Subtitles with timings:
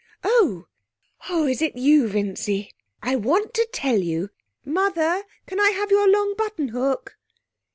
[0.23, 0.65] Oh,
[1.29, 2.71] is it you, Vincy?...
[3.03, 4.31] I want to tell you'
[4.65, 7.19] 'Mother, can I have your long buttonhook?'